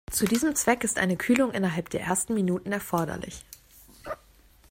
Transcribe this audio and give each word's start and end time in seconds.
Zu 0.11 0.25
diesem 0.25 0.55
Zweck 0.55 0.83
ist 0.83 0.97
eine 0.97 1.15
Kühlung 1.15 1.51
innerhalb 1.51 1.91
der 1.91 2.01
ersten 2.01 2.33
Minuten 2.33 2.71
erforderlich. 2.71 3.45